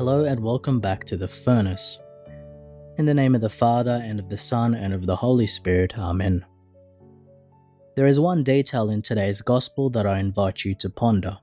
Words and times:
Hello 0.00 0.24
and 0.24 0.42
welcome 0.42 0.80
back 0.80 1.04
to 1.04 1.14
the 1.14 1.28
furnace. 1.28 2.00
In 2.96 3.04
the 3.04 3.12
name 3.12 3.34
of 3.34 3.42
the 3.42 3.50
Father, 3.50 4.00
and 4.02 4.18
of 4.18 4.30
the 4.30 4.38
Son, 4.38 4.74
and 4.74 4.94
of 4.94 5.04
the 5.04 5.16
Holy 5.16 5.46
Spirit, 5.46 5.98
Amen. 5.98 6.42
There 7.96 8.06
is 8.06 8.18
one 8.18 8.42
detail 8.42 8.88
in 8.88 9.02
today's 9.02 9.42
Gospel 9.42 9.90
that 9.90 10.06
I 10.06 10.18
invite 10.18 10.64
you 10.64 10.74
to 10.76 10.88
ponder. 10.88 11.36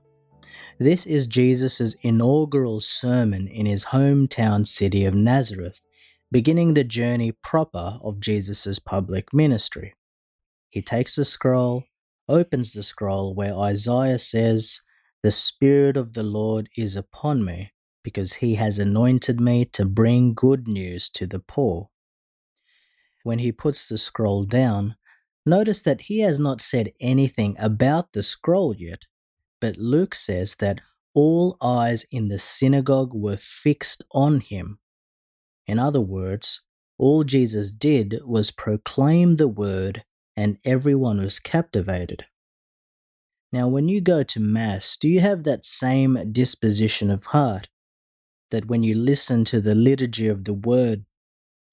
This 0.76 1.06
is 1.06 1.28
Jesus' 1.28 1.94
inaugural 2.02 2.80
sermon 2.80 3.46
in 3.46 3.64
his 3.64 3.84
hometown 3.84 4.66
city 4.66 5.04
of 5.04 5.14
Nazareth, 5.14 5.80
beginning 6.32 6.74
the 6.74 6.82
journey 6.82 7.30
proper 7.30 8.00
of 8.02 8.18
Jesus' 8.18 8.80
public 8.80 9.32
ministry. 9.32 9.94
He 10.68 10.82
takes 10.82 11.14
the 11.14 11.24
scroll, 11.24 11.84
opens 12.28 12.72
the 12.72 12.82
scroll 12.82 13.36
where 13.36 13.54
Isaiah 13.54 14.18
says, 14.18 14.80
The 15.22 15.30
Spirit 15.30 15.96
of 15.96 16.14
the 16.14 16.24
Lord 16.24 16.68
is 16.76 16.96
upon 16.96 17.44
me, 17.44 17.70
because 18.02 18.34
he 18.34 18.54
has 18.54 18.78
anointed 18.78 19.40
me 19.40 19.64
to 19.64 19.84
bring 19.84 20.34
good 20.34 20.66
news 20.68 21.10
to 21.10 21.26
the 21.26 21.38
poor. 21.38 21.90
When 23.22 23.38
he 23.38 23.52
puts 23.52 23.88
the 23.88 23.98
scroll 23.98 24.44
down, 24.44 24.96
notice 25.44 25.82
that 25.82 26.02
he 26.02 26.20
has 26.20 26.38
not 26.38 26.60
said 26.60 26.92
anything 27.00 27.56
about 27.58 28.12
the 28.12 28.22
scroll 28.22 28.74
yet, 28.76 29.04
but 29.60 29.76
Luke 29.76 30.14
says 30.14 30.56
that 30.56 30.80
all 31.14 31.56
eyes 31.60 32.04
in 32.10 32.28
the 32.28 32.38
synagogue 32.38 33.12
were 33.12 33.36
fixed 33.36 34.02
on 34.12 34.40
him. 34.40 34.78
In 35.66 35.78
other 35.78 36.00
words, 36.00 36.62
all 36.96 37.24
Jesus 37.24 37.72
did 37.72 38.20
was 38.24 38.50
proclaim 38.50 39.36
the 39.36 39.48
word 39.48 40.04
and 40.36 40.58
everyone 40.64 41.22
was 41.22 41.38
captivated. 41.38 42.26
Now, 43.52 43.66
when 43.68 43.88
you 43.88 44.00
go 44.00 44.22
to 44.22 44.40
Mass, 44.40 44.96
do 44.96 45.08
you 45.08 45.20
have 45.20 45.44
that 45.44 45.64
same 45.64 46.32
disposition 46.32 47.10
of 47.10 47.26
heart? 47.26 47.68
That 48.50 48.66
when 48.66 48.82
you 48.82 48.94
listen 48.94 49.44
to 49.46 49.60
the 49.60 49.74
liturgy 49.74 50.28
of 50.28 50.44
the 50.44 50.54
Word, 50.54 51.04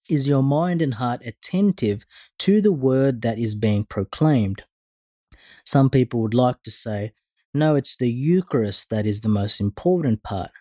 is 0.09 0.27
your 0.27 0.43
mind 0.43 0.81
and 0.81 0.95
heart 0.95 1.21
attentive 1.25 2.05
to 2.39 2.61
the 2.61 2.71
Word 2.71 3.21
that 3.21 3.39
is 3.39 3.55
being 3.55 3.85
proclaimed? 3.85 4.63
Some 5.65 5.89
people 5.89 6.21
would 6.21 6.33
like 6.33 6.61
to 6.63 6.71
say, 6.71 7.13
no, 7.53 7.75
it's 7.75 7.95
the 7.95 8.11
Eucharist 8.11 8.89
that 8.89 9.05
is 9.05 9.21
the 9.21 9.29
most 9.29 9.61
important 9.61 10.21
part. 10.21 10.51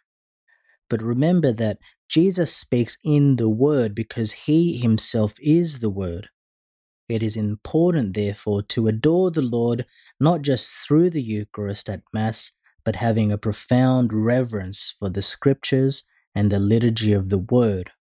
But 0.88 1.02
remember 1.02 1.52
that 1.52 1.78
Jesus 2.08 2.54
speaks 2.54 2.98
in 3.02 3.36
the 3.36 3.48
Word 3.48 3.94
because 3.94 4.32
He 4.32 4.78
Himself 4.78 5.34
is 5.40 5.80
the 5.80 5.90
Word. 5.90 6.28
It 7.08 7.22
is 7.22 7.36
important, 7.36 8.14
therefore, 8.14 8.62
to 8.62 8.88
adore 8.88 9.30
the 9.30 9.42
Lord 9.42 9.84
not 10.18 10.42
just 10.42 10.86
through 10.86 11.10
the 11.10 11.22
Eucharist 11.22 11.88
at 11.90 12.02
Mass, 12.12 12.52
but 12.84 12.96
having 12.96 13.32
a 13.32 13.38
profound 13.38 14.12
reverence 14.12 14.94
for 14.98 15.08
the 15.08 15.22
Scriptures 15.22 16.04
and 16.34 16.50
the 16.50 16.58
liturgy 16.58 17.12
of 17.12 17.28
the 17.28 17.38
Word. 17.38 17.92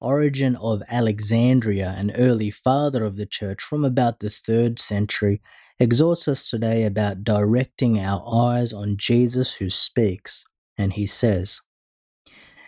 Origen 0.00 0.56
of 0.56 0.82
Alexandria, 0.88 1.94
an 1.96 2.10
early 2.12 2.50
father 2.50 3.04
of 3.04 3.16
the 3.16 3.26
Church 3.26 3.62
from 3.62 3.84
about 3.84 4.20
the 4.20 4.28
3rd 4.28 4.78
century, 4.78 5.40
exhorts 5.78 6.26
us 6.26 6.48
today 6.48 6.84
about 6.84 7.24
directing 7.24 7.98
our 7.98 8.22
eyes 8.26 8.72
on 8.72 8.96
Jesus 8.96 9.56
who 9.56 9.70
speaks, 9.70 10.44
and 10.76 10.94
he 10.94 11.06
says, 11.06 11.60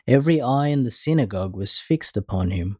Every 0.06 0.40
eye 0.40 0.68
in 0.68 0.84
the 0.84 0.90
synagogue 0.90 1.56
was 1.56 1.78
fixed 1.78 2.16
upon 2.16 2.50
him 2.50 2.78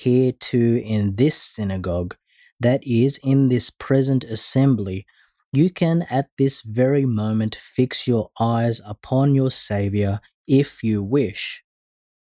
here 0.00 0.32
too 0.32 0.82
in 0.84 1.16
this 1.16 1.36
synagogue, 1.36 2.16
that 2.58 2.80
is, 2.84 3.18
in 3.22 3.48
this 3.48 3.70
present 3.70 4.24
assembly, 4.24 5.06
you 5.52 5.70
can 5.70 6.06
at 6.10 6.30
this 6.38 6.62
very 6.62 7.04
moment 7.04 7.54
fix 7.54 8.06
your 8.06 8.30
eyes 8.38 8.80
upon 8.86 9.34
your 9.34 9.50
Saviour 9.50 10.20
if 10.46 10.82
you 10.82 11.02
wish. 11.02 11.64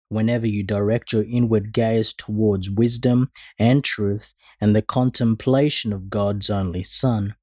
Whenever 0.09 0.47
you 0.47 0.63
direct 0.63 1.13
your 1.13 1.25
inward 1.25 1.73
gaze 1.73 2.13
towards 2.13 2.71
wisdom 2.71 3.31
and 3.59 3.83
truth 3.83 4.35
and 4.61 4.77
the 4.77 4.83
contemplation 4.83 5.93
of 5.93 6.11
God's 6.11 6.51
only 6.51 6.83
Son, 6.83 7.35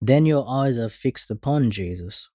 then 0.00 0.24
your 0.24 0.48
eyes 0.48 0.78
are 0.78 0.88
fixed 0.88 1.30
upon 1.30 1.70
Jesus. 1.70 2.30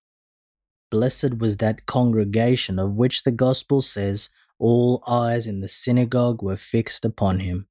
Blessed 0.91 1.39
was 1.39 1.57
that 1.57 1.87
congregation 1.87 2.77
of 2.77 2.97
which 2.97 3.23
the 3.23 3.31
Gospel 3.31 3.81
says, 3.81 4.29
all 4.59 5.03
eyes 5.07 5.47
in 5.47 5.61
the 5.61 5.69
synagogue 5.69 6.41
were 6.41 6.57
fixed 6.57 7.03
upon 7.03 7.39
him. 7.39 7.67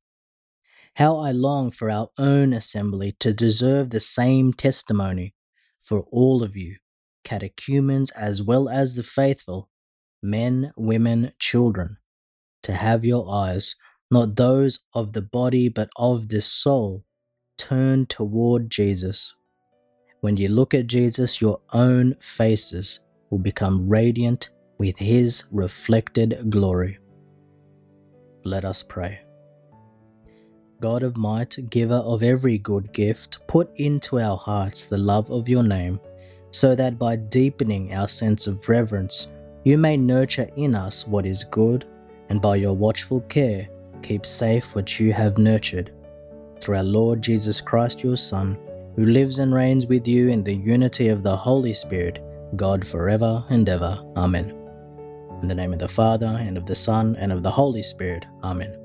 How 0.96 1.18
I 1.18 1.32
long 1.32 1.72
for 1.72 1.90
our 1.90 2.10
own 2.18 2.52
assembly 2.52 3.16
to 3.18 3.32
deserve 3.32 3.90
the 3.90 3.98
same 3.98 4.52
testimony 4.52 5.34
for 5.80 6.06
all 6.12 6.44
of 6.44 6.56
you, 6.56 6.76
catechumens 7.24 8.12
as 8.12 8.40
well 8.40 8.68
as 8.68 8.94
the 8.94 9.02
faithful, 9.02 9.68
men, 10.22 10.72
women, 10.76 11.32
children, 11.40 11.96
to 12.62 12.74
have 12.74 13.04
your 13.04 13.28
eyes, 13.28 13.74
not 14.08 14.36
those 14.36 14.84
of 14.94 15.14
the 15.14 15.22
body 15.22 15.68
but 15.68 15.90
of 15.96 16.28
the 16.28 16.40
soul, 16.40 17.04
turned 17.58 18.08
toward 18.08 18.70
Jesus. 18.70 19.34
When 20.20 20.36
you 20.36 20.48
look 20.48 20.74
at 20.74 20.86
Jesus, 20.86 21.40
your 21.40 21.60
own 21.72 22.14
faces 22.20 23.00
will 23.30 23.40
become 23.40 23.88
radiant 23.88 24.50
with 24.78 24.96
his 24.96 25.44
reflected 25.50 26.50
glory. 26.50 26.98
Let 28.44 28.64
us 28.64 28.84
pray. 28.84 29.23
God 30.84 31.02
of 31.02 31.16
might, 31.16 31.56
giver 31.70 31.94
of 31.94 32.22
every 32.22 32.58
good 32.58 32.92
gift, 32.92 33.38
put 33.46 33.74
into 33.76 34.20
our 34.20 34.36
hearts 34.36 34.84
the 34.84 34.98
love 34.98 35.30
of 35.30 35.48
your 35.48 35.62
name, 35.62 35.98
so 36.50 36.74
that 36.74 36.98
by 36.98 37.16
deepening 37.16 37.94
our 37.94 38.06
sense 38.06 38.46
of 38.46 38.68
reverence, 38.68 39.30
you 39.64 39.78
may 39.78 39.96
nurture 39.96 40.46
in 40.56 40.74
us 40.74 41.08
what 41.08 41.24
is 41.24 41.42
good, 41.42 41.86
and 42.28 42.42
by 42.42 42.56
your 42.56 42.74
watchful 42.74 43.22
care, 43.22 43.66
keep 44.02 44.26
safe 44.26 44.74
what 44.74 45.00
you 45.00 45.14
have 45.14 45.38
nurtured. 45.38 45.90
Through 46.60 46.76
our 46.76 46.84
Lord 46.84 47.22
Jesus 47.22 47.62
Christ, 47.62 48.04
your 48.04 48.18
Son, 48.18 48.58
who 48.94 49.06
lives 49.06 49.38
and 49.38 49.54
reigns 49.54 49.86
with 49.86 50.06
you 50.06 50.28
in 50.28 50.44
the 50.44 50.54
unity 50.54 51.08
of 51.08 51.22
the 51.22 51.34
Holy 51.34 51.72
Spirit, 51.72 52.22
God 52.56 52.86
forever 52.86 53.42
and 53.48 53.66
ever. 53.70 54.04
Amen. 54.18 54.50
In 55.40 55.48
the 55.48 55.54
name 55.54 55.72
of 55.72 55.78
the 55.78 55.88
Father, 55.88 56.36
and 56.38 56.58
of 56.58 56.66
the 56.66 56.74
Son, 56.74 57.16
and 57.16 57.32
of 57.32 57.42
the 57.42 57.50
Holy 57.50 57.82
Spirit. 57.82 58.26
Amen. 58.42 58.83